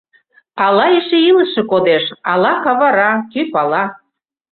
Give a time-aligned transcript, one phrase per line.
[0.65, 3.83] Ала эше илыше кодеш, ала кавара— кӧ пала?